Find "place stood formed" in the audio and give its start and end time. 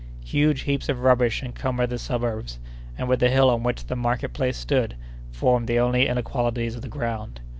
4.33-5.67